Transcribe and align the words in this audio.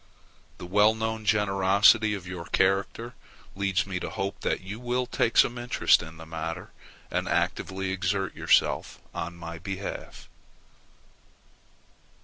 The 0.57 0.65
well 0.65 0.95
known 0.95 1.25
generosity 1.25 2.15
of 2.15 2.25
your 2.25 2.45
character 2.45 3.13
leads 3.55 3.85
me 3.85 3.99
to 3.99 4.09
hope 4.09 4.41
that 4.41 4.61
you 4.61 4.79
will 4.79 5.05
take 5.05 5.37
some 5.37 5.59
interest 5.59 6.01
in 6.01 6.17
the 6.17 6.25
matter, 6.25 6.71
and 7.11 7.29
actively 7.29 7.91
exert 7.91 8.33
yourself 8.35 8.99
on 9.13 9.35
my 9.35 9.59
behalf. 9.59 10.27